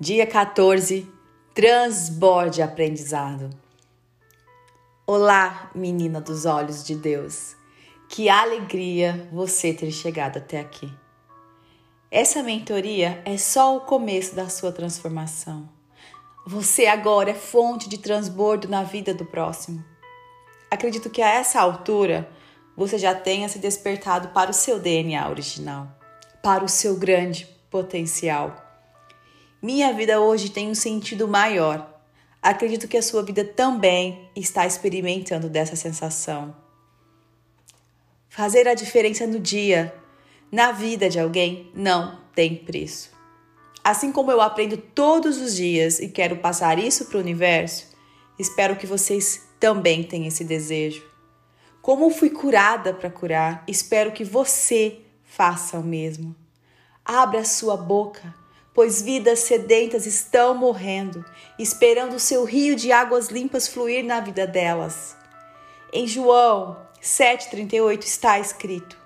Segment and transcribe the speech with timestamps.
[0.00, 1.08] Dia 14
[1.54, 3.48] Transborde aprendizado.
[5.06, 7.54] Olá, menina dos olhos de Deus.
[8.08, 10.92] Que alegria você ter chegado até aqui.
[12.10, 15.68] Essa mentoria é só o começo da sua transformação.
[16.44, 19.84] Você agora é fonte de transbordo na vida do próximo.
[20.68, 22.28] Acredito que a essa altura
[22.76, 25.86] você já tenha se despertado para o seu DNA original,
[26.42, 28.63] para o seu grande potencial
[29.64, 31.90] minha vida hoje tem um sentido maior.
[32.42, 36.54] Acredito que a sua vida também está experimentando dessa sensação.
[38.28, 39.94] Fazer a diferença no dia,
[40.52, 43.10] na vida de alguém, não tem preço.
[43.82, 47.86] Assim como eu aprendo todos os dias e quero passar isso para o universo,
[48.38, 51.02] espero que vocês também tenham esse desejo.
[51.80, 56.36] Como fui curada para curar, espero que você faça o mesmo.
[57.02, 58.43] Abra sua boca
[58.74, 61.24] pois vidas sedentas estão morrendo,
[61.58, 65.16] esperando o seu rio de águas limpas fluir na vida delas.
[65.92, 68.98] Em João 7,38 está escrito: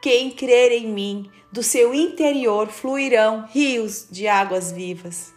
[0.00, 5.34] Quem crer em mim, do seu interior fluirão rios de águas vivas.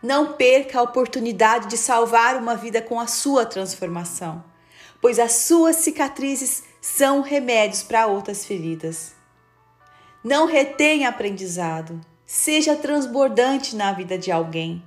[0.00, 4.44] Não perca a oportunidade de salvar uma vida com a sua transformação,
[5.00, 9.17] pois as suas cicatrizes são remédios para outras feridas.
[10.22, 12.00] Não retenha aprendizado.
[12.24, 14.84] Seja transbordante na vida de alguém,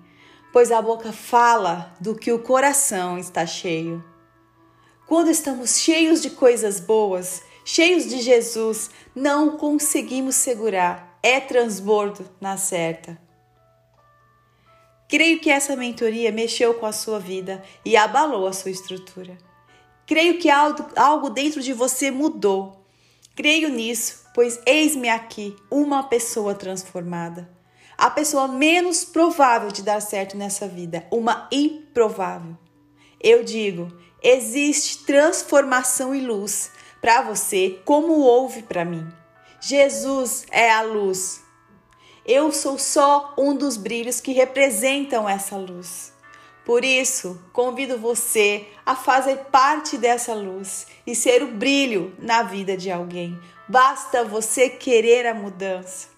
[0.53, 4.03] pois a boca fala do que o coração está cheio.
[5.07, 11.17] Quando estamos cheios de coisas boas, cheios de Jesus, não conseguimos segurar.
[11.23, 13.19] É transbordo na certa.
[15.07, 19.37] Creio que essa mentoria mexeu com a sua vida e abalou a sua estrutura.
[20.05, 22.80] Creio que algo dentro de você mudou
[23.35, 27.49] Creio nisso, pois eis-me aqui, uma pessoa transformada.
[27.97, 32.57] A pessoa menos provável de dar certo nessa vida, uma improvável.
[33.21, 39.07] Eu digo, existe transformação e luz para você, como houve para mim.
[39.61, 41.41] Jesus é a luz.
[42.25, 46.13] Eu sou só um dos brilhos que representam essa luz.
[46.65, 52.77] Por isso, convido você a fazer parte dessa luz e ser o brilho na vida
[52.77, 53.39] de alguém.
[53.67, 56.09] Basta você querer a mudança.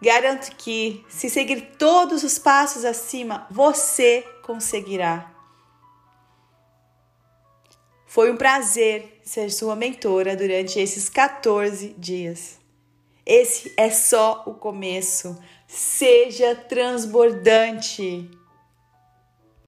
[0.00, 5.30] Garanto que, se seguir todos os passos acima, você conseguirá.
[8.06, 12.58] Foi um prazer ser sua mentora durante esses 14 dias.
[13.24, 15.38] Esse é só o começo.
[15.66, 18.28] Seja transbordante.